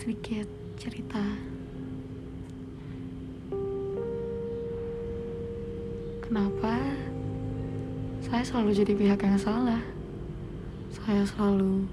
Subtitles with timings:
[0.00, 1.22] sedikit cerita.
[6.26, 6.74] Kenapa
[8.18, 9.78] saya selalu jadi pihak yang salah?
[10.90, 11.86] Saya selalu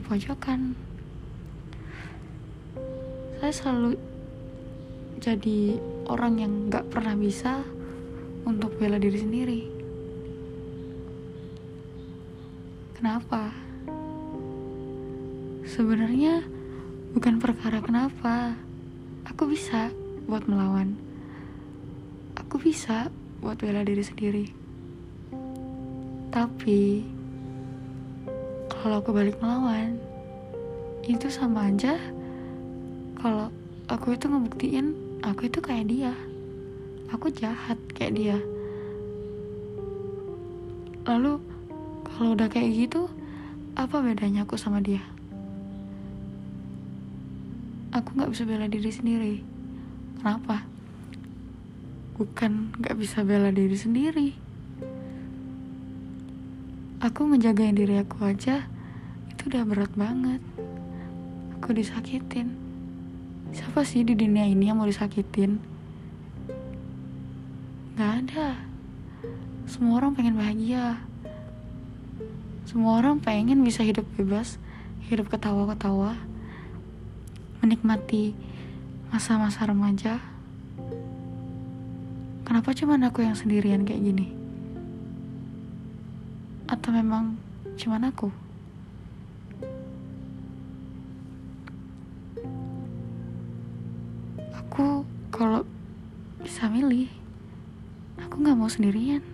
[0.00, 0.72] dipojokkan.
[3.36, 4.00] Saya selalu
[5.20, 5.76] jadi
[6.08, 7.60] orang yang gak pernah bisa
[8.48, 9.60] untuk bela diri sendiri.
[12.96, 13.65] Kenapa?
[15.76, 16.40] Sebenarnya
[17.12, 18.56] bukan perkara kenapa.
[19.28, 19.92] Aku bisa
[20.24, 20.96] buat melawan.
[22.32, 23.12] Aku bisa
[23.44, 24.48] buat bela diri sendiri.
[26.32, 27.04] Tapi
[28.72, 30.00] kalau aku balik melawan,
[31.04, 32.00] itu sama aja
[33.20, 33.52] kalau
[33.92, 34.96] aku itu ngebuktiin
[35.28, 36.16] aku itu kayak dia.
[37.12, 38.38] Aku jahat kayak dia.
[41.04, 41.36] Lalu
[42.16, 43.12] kalau udah kayak gitu,
[43.76, 45.04] apa bedanya aku sama dia?
[47.96, 49.40] Aku gak bisa bela diri sendiri.
[50.20, 50.68] Kenapa?
[52.20, 54.36] Bukan gak bisa bela diri sendiri.
[57.00, 58.68] Aku ngejagain diri aku aja,
[59.32, 60.44] itu udah berat banget.
[61.56, 62.52] Aku disakitin.
[63.56, 65.56] Siapa sih di dunia ini yang mau disakitin?
[67.96, 68.60] Gak ada.
[69.64, 71.00] Semua orang pengen bahagia.
[72.68, 74.60] Semua orang pengen bisa hidup bebas,
[75.08, 76.35] hidup ketawa-ketawa,
[77.66, 78.30] menikmati
[79.10, 80.22] masa-masa remaja.
[82.46, 84.30] Kenapa cuma aku yang sendirian kayak gini?
[86.70, 87.34] Atau memang
[87.74, 88.30] cuma aku?
[94.62, 95.02] Aku
[95.34, 95.66] kalau
[96.38, 97.10] bisa milih,
[98.22, 99.26] aku nggak mau sendirian.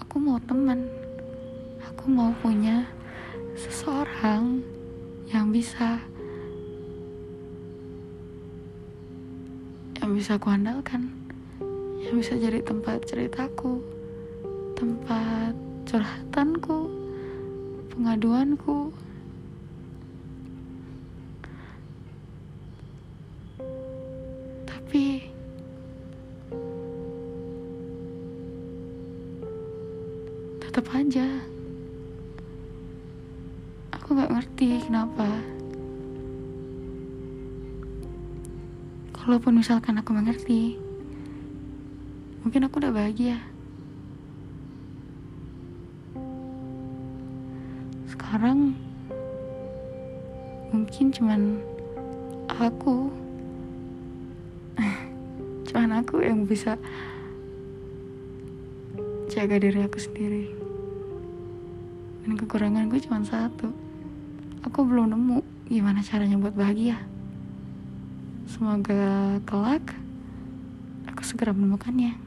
[0.00, 0.88] Aku mau teman.
[1.84, 2.88] Aku mau punya
[3.60, 4.64] seseorang
[5.28, 6.00] yang bisa
[10.14, 11.10] yang bisa aku andalkan.
[11.98, 13.82] Yang bisa jadi tempat ceritaku
[14.78, 15.50] tempat
[15.90, 16.86] curhatanku
[17.90, 18.94] pengaduanku.
[24.70, 25.26] Tapi
[30.62, 31.26] tetap aja
[33.90, 35.53] aku nggak ngerti kenapa
[39.24, 40.76] kalaupun misalkan aku mengerti
[42.44, 43.40] mungkin aku udah bahagia.
[48.04, 48.76] Sekarang
[50.68, 51.56] mungkin cuman
[52.52, 53.08] aku
[55.72, 56.76] cuman aku yang bisa
[59.32, 60.52] jaga diri aku sendiri.
[62.28, 63.72] Dan kekuranganku cuma satu.
[64.68, 65.40] Aku belum nemu
[65.72, 67.13] gimana caranya buat bahagia
[68.44, 69.96] semoga kelak
[71.08, 72.23] aku segera menemukannya